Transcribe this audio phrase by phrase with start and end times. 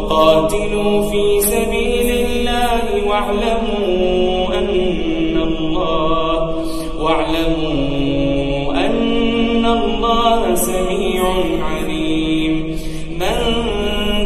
[0.00, 6.64] وقاتلوا في سبيل الله واعلموا أن الله
[7.00, 11.22] واعلموا أن الله سميع
[11.62, 12.76] عليم.
[13.20, 13.38] من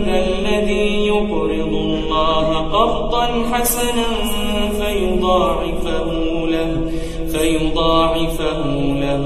[0.06, 4.08] ذا الذي يقرض الله قرضا حسنا
[4.80, 6.10] فيضاعفه
[6.46, 6.92] له
[7.32, 8.62] فيضاعفه
[9.04, 9.24] له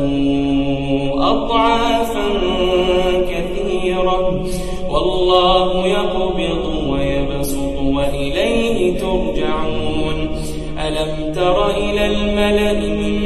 [1.18, 2.47] أضعافا
[10.98, 13.18] ألم تر إلى الملأ من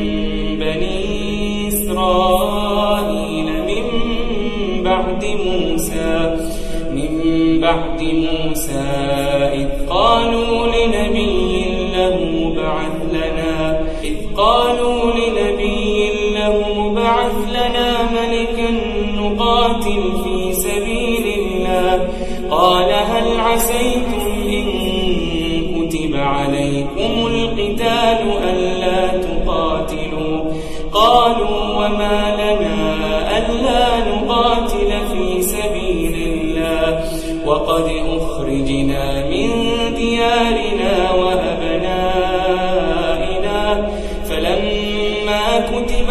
[0.58, 3.84] بني إسرائيل من
[4.82, 6.36] بعد موسى
[6.90, 7.12] من
[7.60, 8.84] بعد موسى
[9.54, 11.71] إذ قالوا لنبي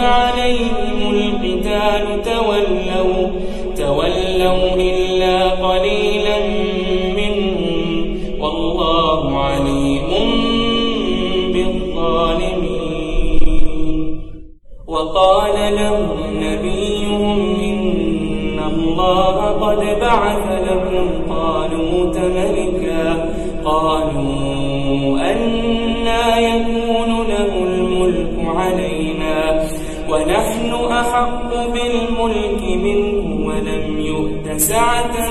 [0.02, 3.30] عليهم القتال تولوا
[3.77, 6.39] تولوا إلا قليلا
[7.16, 8.41] منهم.
[8.41, 10.09] والله عليم
[11.53, 12.72] بالظالمين.
[14.88, 21.20] وقال لهم نبيهم إن الله قد بعث لكم
[33.51, 35.29] ولم يؤت سعة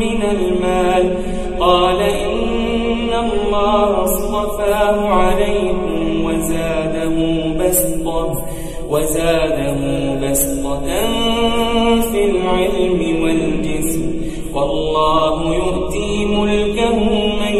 [0.00, 1.16] من المال.
[1.60, 7.16] قال إن الله اصطفاه عليكم وزاده
[7.60, 8.44] بسطة
[8.88, 9.76] وزاده
[10.22, 10.80] بسطة
[12.12, 14.12] في العلم والجسم.
[14.54, 16.98] والله يؤتي ملكه
[17.40, 17.56] من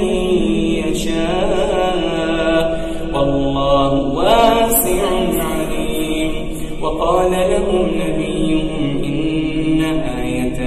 [0.86, 2.82] يشاء.
[3.14, 6.32] والله واسع عليم.
[6.82, 9.01] وقال لهم نبيهم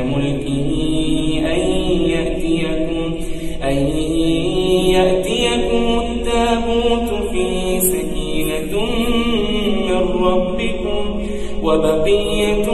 [0.05, 1.59] آية ملكه أن
[2.09, 3.13] يأتيكم
[3.63, 3.77] أن
[4.93, 8.81] يأتيكم التابوت فيه سكينة
[9.87, 11.23] من ربكم
[11.63, 12.65] وبقية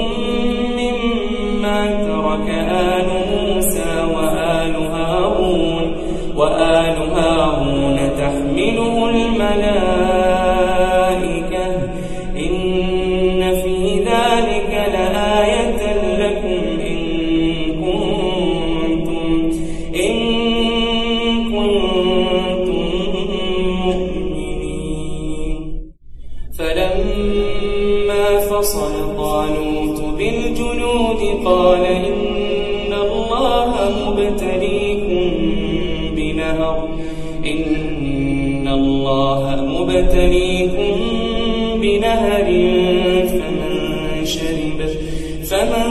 [41.82, 42.46] بنهر
[43.28, 44.80] فمن شرب
[45.44, 45.86] فمن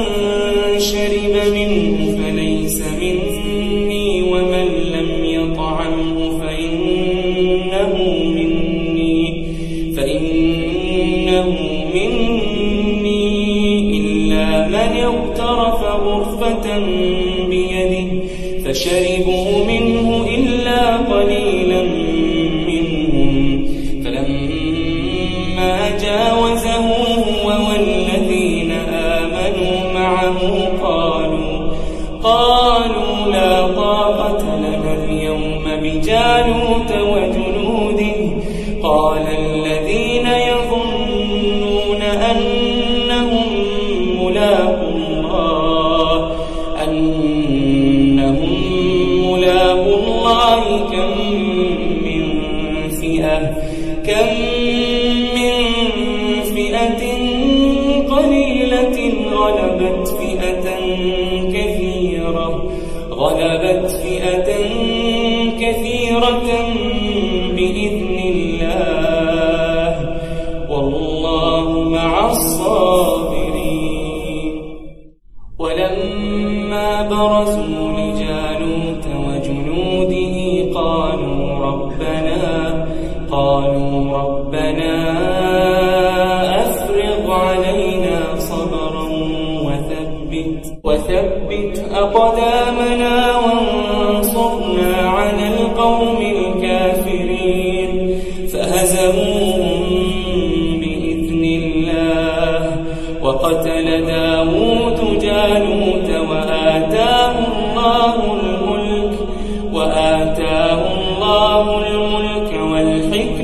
[0.79, 7.95] شرب منه فليس مني ومن لم يطعمه فإنه
[8.35, 9.47] مني
[9.97, 11.57] فإنه
[11.95, 13.31] مني
[13.99, 16.79] إلا من اغترف غرفة
[17.49, 18.23] بيده
[18.65, 19.20] فشربوا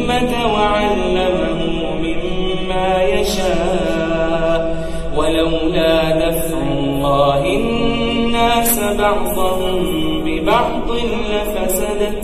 [0.06, 1.60] والحكمة وعلمه
[2.02, 4.86] مما يشاء.
[5.16, 9.78] ولولا دفع الله الناس بعضهم
[10.24, 10.90] ببعض
[11.32, 12.22] لفسدت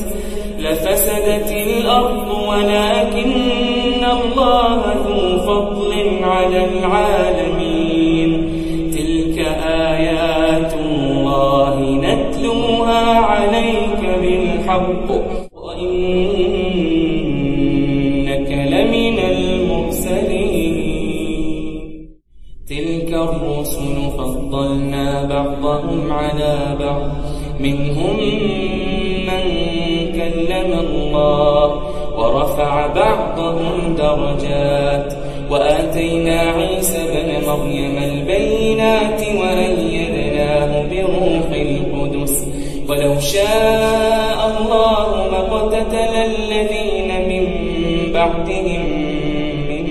[0.59, 5.93] لفسدت الأرض ولكن الله ذو فضل
[6.23, 8.31] على العالمين.
[8.93, 15.32] تلك آيات الله نتلوها عليك بالحق.
[34.17, 35.15] درجات
[35.51, 42.47] وآتينا عيسى بن مريم البينات وأيدناه بروح القدس.
[42.89, 47.45] ولو شاء الله ما اقتتل الذين من
[48.13, 48.85] بعدهم
[49.69, 49.87] من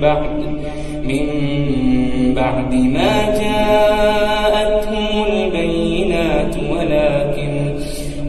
[0.00, 0.36] بعد
[1.04, 1.26] من
[2.34, 6.56] بعد ما جاءتهم البينات.
[6.70, 7.76] ولكن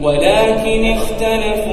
[0.02, 1.67] ولكن اختلفوا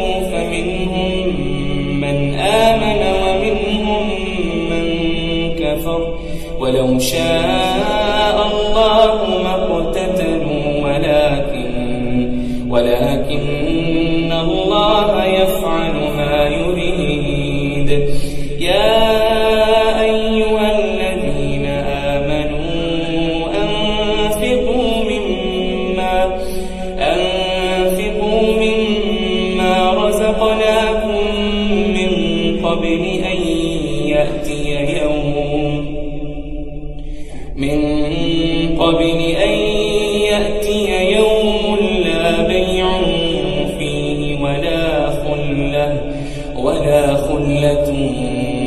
[6.65, 9.55] ولو شاء الله ما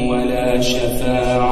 [0.09, 1.48] ولا شفاعة.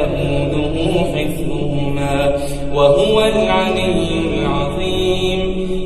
[0.00, 2.36] ولا يئوده حفظهما
[2.74, 5.40] وهو العلي العظيم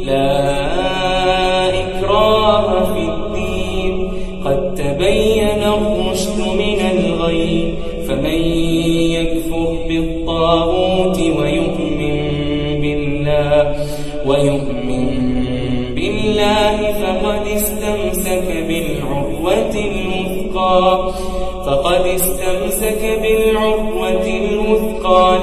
[0.07, 4.11] لا إكراه في الدين
[4.45, 7.75] قد تبين الرشد من الغي
[8.09, 8.41] فمن
[9.17, 12.09] يكفر بالطاغوت ويؤمن
[12.81, 13.75] بالله
[14.27, 15.25] ويؤمن
[15.95, 21.13] بالله فقد استمسك بالعروة الوثقى
[21.67, 25.39] فقد استمسك بالعروة الوثقى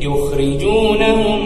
[0.00, 1.40] يخرجونهم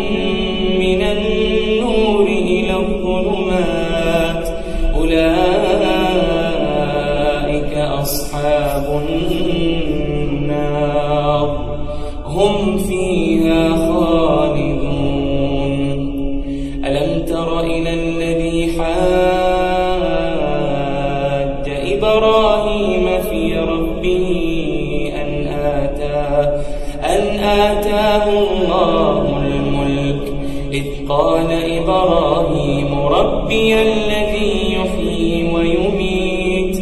[33.73, 36.77] ربي الذي يحيي ويميت.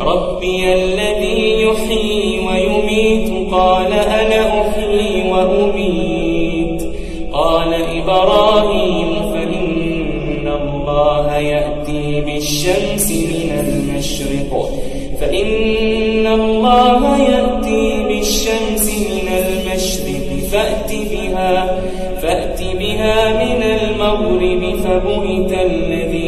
[0.00, 3.52] ربي الذي يحيي ويميت.
[3.52, 6.82] قال أنا أحيي وأميت.
[7.32, 14.70] قال إبراهيم فإن الله يأتي بالشمس من المشرق.
[15.20, 20.28] فإن الله يأتي بالشمس من المشرق.
[20.52, 21.80] فأت بها
[22.22, 24.76] فأت بها من المغرب.
[24.84, 26.25] فبهت الذي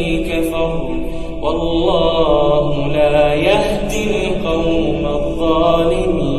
[1.49, 6.38] والله لا يهدي القوم الظالمين.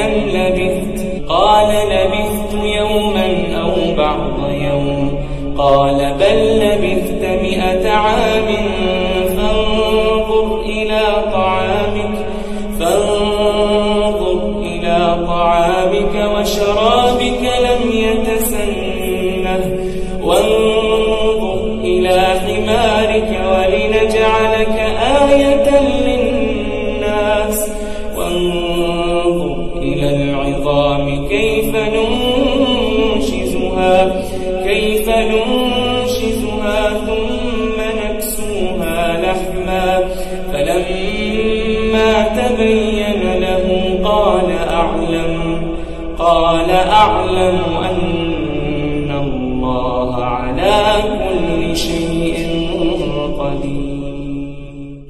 [0.00, 3.28] كم لبثت؟ قال لبثت يوما
[3.62, 5.18] أو بعض يوم.
[5.58, 8.46] قال بل لبثت مئة عام
[9.36, 11.00] فانظر إلى
[11.32, 12.18] طعامك
[12.80, 19.64] فانظر إلى طعامك وشرابك لم يتسنه.
[20.22, 24.76] وانظر إلى حمارك ولنجعلك
[25.30, 26.09] آية للناس
[46.70, 52.38] قال أعلم أن الله على كل شيء
[53.38, 55.00] قدير.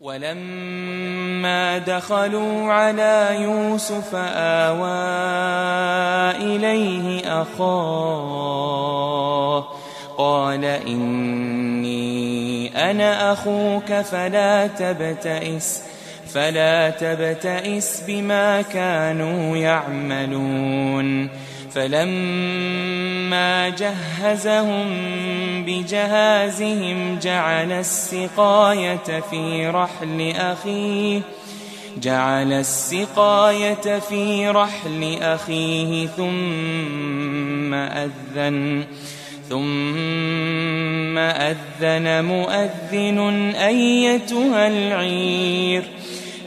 [0.00, 4.14] ولما دخلوا على يوسف
[4.64, 5.00] آوى
[6.56, 8.40] إليه أخاه
[10.18, 12.10] قال إني
[12.90, 15.82] أنا أخوك فلا تبتئس.
[16.34, 21.28] فلا تبتئس بما كانوا يعملون.
[21.74, 24.86] فلما جهزهم
[25.64, 31.20] بجهازهم جعل السقاية في رحل أخيه
[32.02, 38.84] جعل السقاية في رحل أخيه ثم أذن
[39.48, 45.82] ثم أذن مؤذن أيتها العير.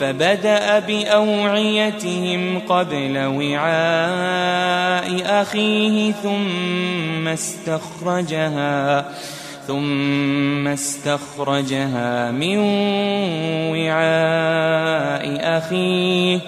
[0.00, 3.82] فبدأ بأوعيتهم قبل وعاء
[5.42, 9.04] أخيه ثم استخرجها
[9.66, 12.58] ثم استخرجها من
[13.70, 16.38] وعاء أخيه.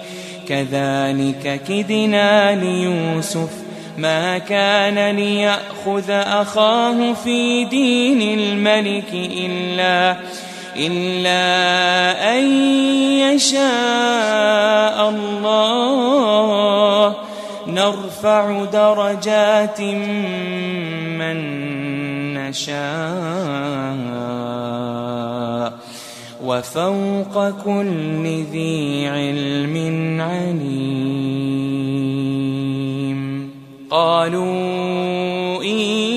[0.47, 3.49] كذلك كدنا ليوسف
[3.97, 10.15] ما كان ليأخذ أخاه في دين الملك إلا
[10.77, 12.43] إلا أن
[13.19, 17.15] يشاء الله.
[17.67, 21.37] نرفع درجات من
[22.33, 22.77] نشاء.
[26.45, 29.75] وفوق كل ذي علم
[30.21, 31.57] عليم.
[33.89, 36.16] قالوا إن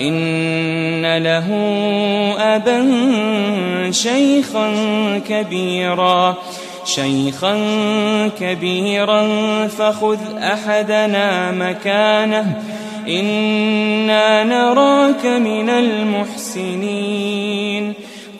[0.00, 1.48] إن له
[2.38, 2.90] أبا
[3.90, 4.72] شيخا
[5.28, 6.36] كبيرا.
[6.84, 7.58] شيخا
[8.40, 9.26] كبيرا
[9.68, 12.62] فخذ أحدنا مكانه.
[13.08, 16.92] إنا نراك من المحسنين.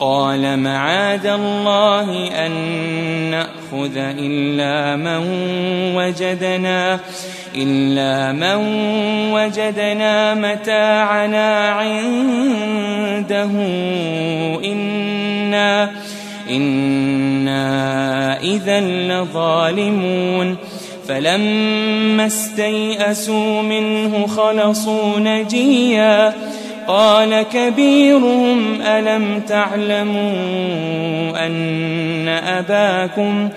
[0.02, 2.52] قال معاذ الله أن
[3.30, 5.22] نأخذ إلا من
[5.96, 7.00] وجدنا
[7.54, 8.56] إلا من
[9.32, 13.50] وجدنا متاعنا عنده.
[14.64, 15.90] إنا
[16.50, 20.56] إنا إذا لظالمون.
[21.08, 26.32] فلما استيئسوا منه خلصوا نجيا.
[26.92, 30.32] قال كبيرهم ألم تعلموا
[31.46, 33.48] أن أباكم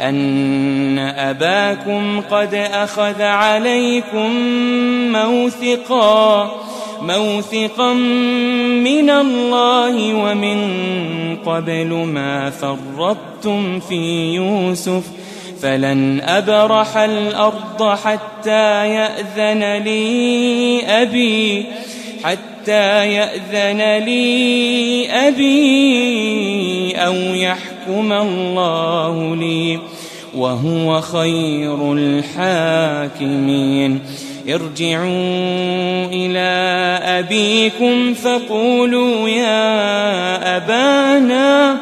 [0.00, 4.30] أن أباكم قد أخذ عليكم
[5.12, 6.50] موثقا
[7.02, 7.92] موثقا
[8.84, 10.58] من الله ومن
[11.46, 15.02] قبل ما فرطتم في يوسف
[15.62, 21.66] فلن أبرح الأرض حتى يأذن لي أبي
[22.24, 29.78] حتى يأذن لي أبي أو يحكم الله لي
[30.34, 34.00] وهو خير الحاكمين.
[34.48, 36.48] ارجعوا إلى
[37.02, 41.76] أبيكم فقولوا يا أبانا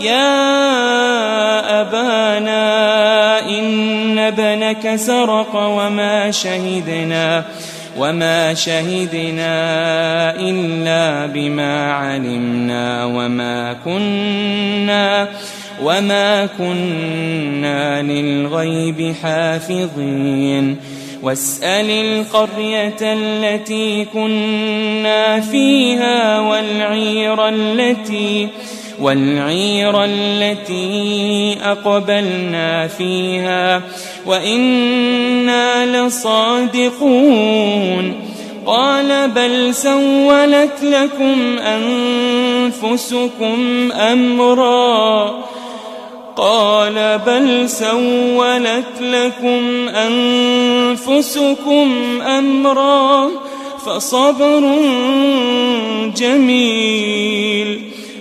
[0.00, 7.44] يا أبانا إن ابنك سرق وما شهدنا.
[7.98, 9.54] وما شهدنا
[10.40, 15.28] إلا بما علمنا وما كنا
[15.82, 20.76] وما كنا للغيب حافظين
[21.22, 28.48] واسأل القرية التي كنا فيها والعير التي
[29.00, 33.82] والعير التي أقبلنا فيها
[34.26, 37.52] وإنا لصادقون
[38.66, 41.58] قال بل سولت لكم
[42.68, 43.58] أنفسكم
[43.92, 45.34] أمرا
[46.36, 49.88] قال بل سولت لكم
[50.88, 51.88] أنفسكم
[52.22, 53.30] أمرا
[53.86, 54.72] فصبر
[56.16, 57.91] جميل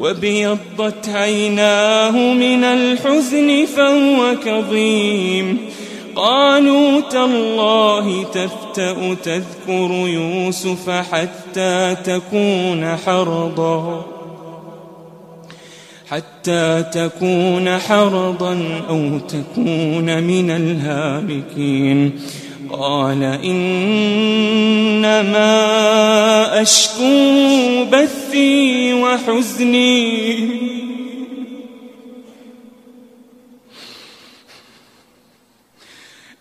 [0.00, 5.58] وابيضت عيناه من الحزن فهو كظيم.
[6.16, 14.06] قالوا تالله تفتأ تذكر يوسف حتى تكون حرضا.
[16.10, 18.58] حتى تكون حرضا
[18.88, 22.20] أو تكون من الهالكين.
[22.72, 23.82] قال إنما
[26.62, 30.70] أشكو بثي وحزني.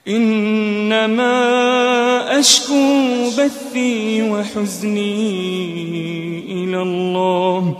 [0.08, 1.30] إنما
[2.40, 5.40] أشكو بثي وحزني
[6.50, 7.78] إلى الله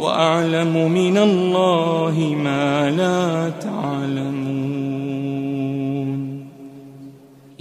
[0.00, 4.41] وأعلم من الله ما لا تعلمون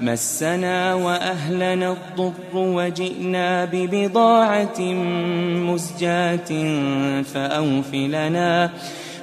[0.00, 4.80] مسنا وأهلنا الضر وجئنا ببضاعة
[5.70, 6.50] مزجاة
[7.22, 8.70] فأوفلنا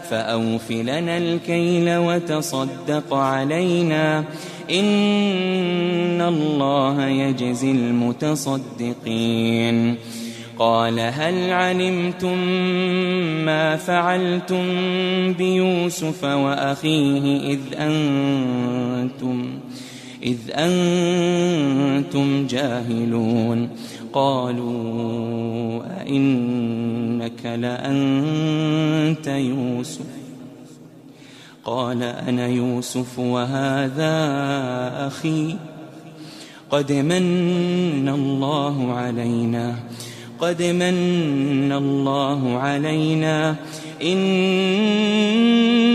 [0.10, 4.24] فأوفلنا الكيل وتصدق علينا.
[4.72, 9.96] إن الله يجزي المتصدقين.
[10.60, 12.38] قال هل علمتم
[13.46, 14.64] ما فعلتم
[15.34, 19.46] بيوسف وأخيه إذ أنتم
[20.24, 23.70] إذ أنتم جاهلون.
[24.14, 30.06] قالوا أئنك لأنت يوسف.
[31.66, 34.14] قال أنا يوسف وهذا
[35.08, 35.56] أخي.
[36.72, 39.76] قد من الله علينا.
[40.40, 43.56] قد من الله علينا.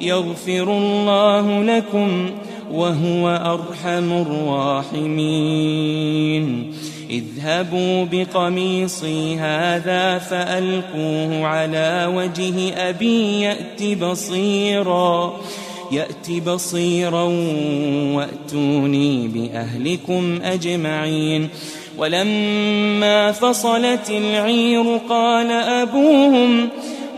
[0.00, 2.30] يغفر الله لكم
[2.72, 4.12] وهو أرحم
[4.92, 6.72] الراحمين.
[7.10, 15.40] اذهبوا بقميصي هذا فألقوه على وجه أبي يأت بصيراً
[15.92, 17.22] يأت بصيرا
[18.14, 21.48] وأتوني بأهلكم أجمعين.
[21.98, 26.68] ولما فصلت العير قال أبوهم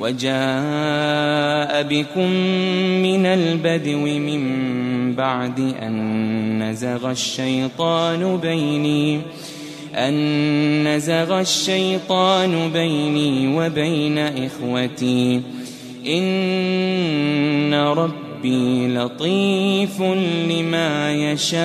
[0.00, 2.28] وجاء بكم
[3.02, 9.20] من البدو من بعد أن نزغ الشيطان بيني
[9.94, 10.14] أن
[10.88, 15.40] نزغ الشيطان بيني وبين إخوتي.
[16.06, 20.02] إن ربي لطيف
[20.48, 21.64] لما يشاء.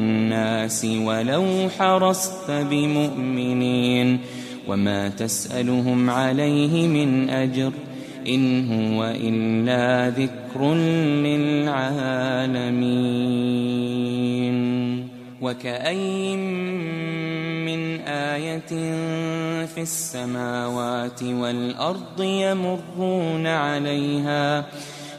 [1.05, 4.19] ولو حرصت بمؤمنين
[4.67, 7.71] وما تسألهم عليه من أجر
[8.27, 10.73] إن هو إلا ذكر
[13.91, 15.07] للعالمين
[15.41, 16.39] وكأين
[17.65, 18.71] من آية
[19.65, 24.65] في السماوات والأرض يمرون عليها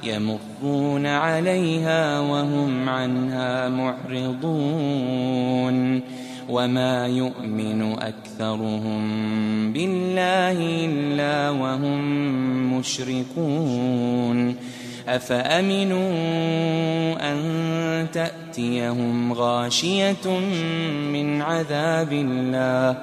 [0.03, 5.23] يمرون عليها وهم عنها معرضون
[6.49, 9.03] وما يؤمن أكثرهم
[9.73, 12.03] بالله إلا وهم
[12.79, 14.57] مشركون
[15.09, 16.13] أفأمنوا
[17.33, 20.39] أن تأتيهم غاشية
[21.13, 23.03] من عذاب الله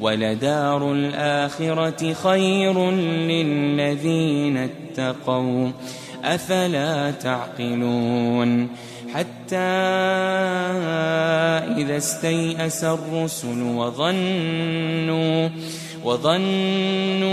[0.00, 5.70] ولدار الآخرة خير للذين اتقوا
[6.24, 8.68] أفلا تعقلون
[9.14, 9.56] حتى
[11.76, 15.48] إذا استيأس الرسل وظنوا
[16.04, 17.30] وظنوا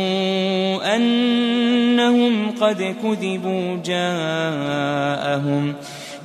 [0.96, 5.74] أنهم قد كذبوا جاءهم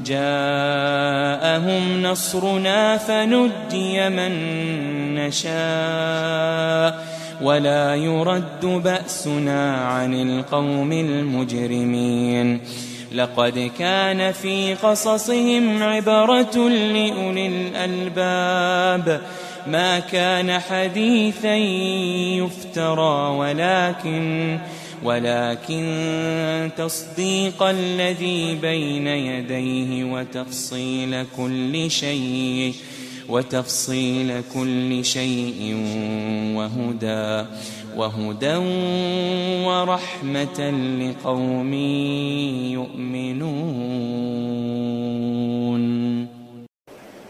[0.05, 4.35] جاءهم نصرنا فنجي من
[5.15, 7.07] نشاء
[7.43, 12.61] ولا يرد بأسنا عن القوم المجرمين.
[13.13, 19.21] لقد كان في قصصهم عبرة لأولي الألباب.
[19.67, 21.55] ما كان حديثا
[22.45, 24.59] يفترى ولكن
[25.05, 32.75] ولكن تصديق الذي بين يديه وتفصيل كل شيء
[33.29, 35.77] وتفصيل كل شيء
[36.57, 37.47] وهدى
[37.97, 38.57] وهدى
[39.67, 41.75] ورحمة لقوم
[42.79, 43.43] يؤمنون.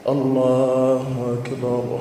[0.08, 2.00] الله أكبر.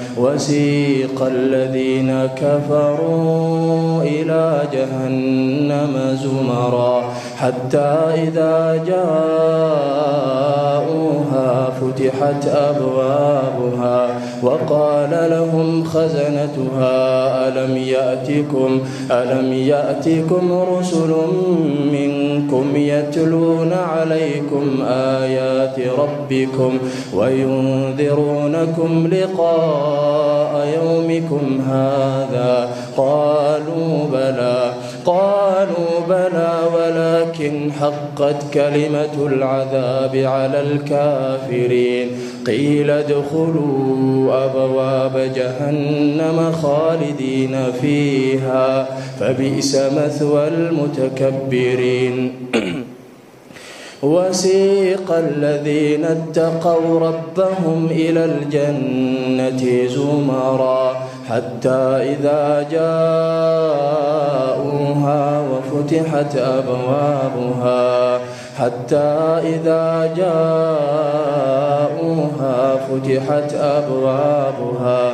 [0.17, 7.03] وسيق الذين كفروا إلى جهنم زمرا
[7.37, 7.97] حتى
[8.27, 9.91] إذا جاءوها
[11.69, 21.15] فتحت أبوابها وقال لهم خزنتها ألم يأتكم ألم يأتكم رسل
[21.91, 26.77] منكم يتلون عليكم آيات ربكم
[27.13, 34.70] وينذرونكم لقاء يومكم هذا؟ قالوا بلى.
[35.05, 42.07] قالوا بلى ولكن حقت كلمة العذاب على الكافرين.
[42.47, 48.85] قيل ادخلوا أبواب جهنم خالدين فيها
[49.19, 52.31] فبئس مثوى المتكبرين.
[54.03, 61.79] وسيق الذين اتقوا ربهم إلى الجنة زمرا حتى
[62.13, 62.67] إذا
[65.05, 68.19] جاءوها وفتحت أبوابها
[68.59, 71.41] حتى إذا جاءوها
[72.75, 75.13] فتحت أبوابها